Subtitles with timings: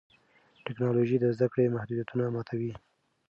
[0.65, 2.73] ټیکنالوژي د زده کړې محدودیتونه ماتوي.